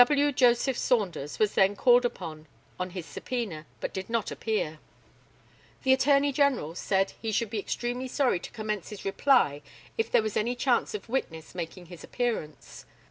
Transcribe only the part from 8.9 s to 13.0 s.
reply if there was any chance of witness making his appearance.